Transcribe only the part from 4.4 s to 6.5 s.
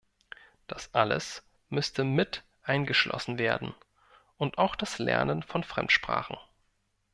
auch das Lernen von Fremdsprachen.